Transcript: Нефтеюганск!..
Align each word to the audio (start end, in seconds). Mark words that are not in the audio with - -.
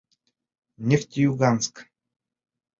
Нефтеюганск!.. 0.87 1.75